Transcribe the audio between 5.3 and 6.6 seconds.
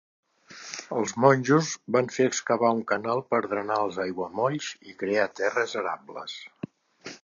terres arables.